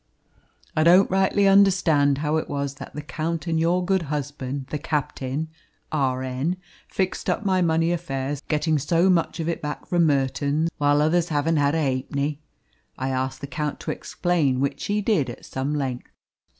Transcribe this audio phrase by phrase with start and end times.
[0.75, 4.79] I don't rightly understand how it was that the Count and your good husband the
[4.79, 5.49] captain
[5.91, 11.03] (R.N.) fixed up my money affairs, getting so much of it back from Merton's while
[11.03, 12.41] others haven't had a halfpenny.
[12.97, 16.09] I asked the Count to explain, which he did at some length.